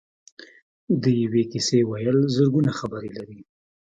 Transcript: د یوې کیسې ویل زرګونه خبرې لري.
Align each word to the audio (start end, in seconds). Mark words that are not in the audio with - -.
د 1.01 1.03
یوې 1.21 1.43
کیسې 1.51 1.79
ویل 1.89 2.17
زرګونه 2.35 2.71
خبرې 2.79 3.09
لري. 3.17 3.39